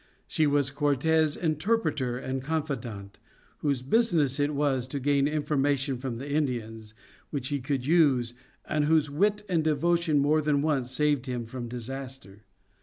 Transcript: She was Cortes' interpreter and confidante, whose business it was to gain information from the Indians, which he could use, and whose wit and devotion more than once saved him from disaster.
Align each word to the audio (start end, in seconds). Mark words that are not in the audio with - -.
She 0.25 0.47
was 0.47 0.71
Cortes' 0.71 1.35
interpreter 1.35 2.17
and 2.17 2.41
confidante, 2.41 3.19
whose 3.59 3.83
business 3.83 4.39
it 4.39 4.55
was 4.55 4.87
to 4.87 4.99
gain 4.99 5.27
information 5.27 5.99
from 5.99 6.17
the 6.17 6.27
Indians, 6.31 6.95
which 7.29 7.49
he 7.49 7.59
could 7.59 7.85
use, 7.85 8.33
and 8.65 8.85
whose 8.85 9.11
wit 9.11 9.43
and 9.47 9.63
devotion 9.63 10.17
more 10.17 10.41
than 10.41 10.63
once 10.63 10.89
saved 10.89 11.27
him 11.27 11.45
from 11.45 11.67
disaster. 11.67 12.41